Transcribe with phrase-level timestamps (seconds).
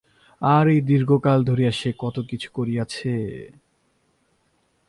[0.41, 3.13] আর এই দীর্ঘকাল ধরিয়া সে কত কিছু করিয়াছে।